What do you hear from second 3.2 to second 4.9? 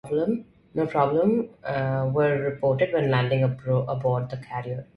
aboard the carrier.